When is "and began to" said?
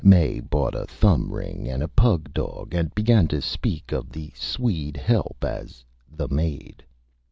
2.73-3.39